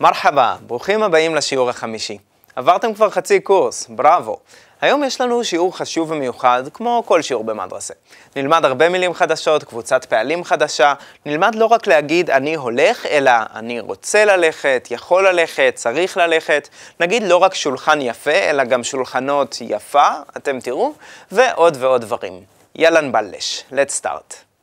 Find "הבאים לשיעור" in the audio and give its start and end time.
1.02-1.70